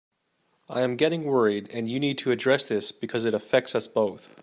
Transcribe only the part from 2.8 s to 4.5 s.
because it affects us both.